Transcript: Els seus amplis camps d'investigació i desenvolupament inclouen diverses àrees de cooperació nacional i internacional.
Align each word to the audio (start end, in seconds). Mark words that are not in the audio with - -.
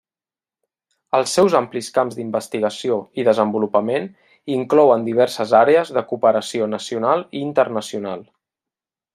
Els 1.17 1.33
seus 1.39 1.55
amplis 1.59 1.89
camps 1.97 2.17
d'investigació 2.19 2.97
i 3.23 3.27
desenvolupament 3.29 4.09
inclouen 4.57 5.07
diverses 5.11 5.55
àrees 5.61 5.95
de 5.99 6.07
cooperació 6.13 6.73
nacional 6.75 7.27
i 7.43 7.47
internacional. 7.51 8.27